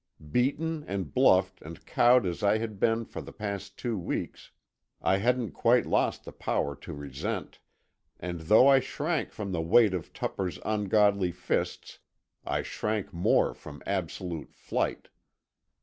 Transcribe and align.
Beaten 0.31 0.83
and 0.87 1.13
bluffed 1.13 1.61
and 1.61 1.85
cowed 1.85 2.25
as 2.25 2.41
I 2.41 2.57
had 2.57 2.79
been 2.79 3.05
for 3.05 3.21
the 3.21 3.31
past 3.31 3.77
two 3.77 3.99
weeks, 3.99 4.49
I 4.99 5.17
hadn't 5.17 5.51
quite 5.51 5.85
lost 5.85 6.23
the 6.23 6.31
power 6.31 6.75
to 6.77 6.91
resent, 6.91 7.59
and 8.19 8.39
though 8.39 8.67
I 8.67 8.79
shrank 8.79 9.31
from 9.31 9.51
the 9.51 9.61
weight 9.61 9.93
of 9.93 10.11
Tupper's 10.11 10.57
ungodly 10.65 11.31
fists 11.31 11.99
I 12.43 12.63
shrank 12.63 13.13
more 13.13 13.53
from 13.53 13.83
absolute 13.85 14.55
flight. 14.55 15.09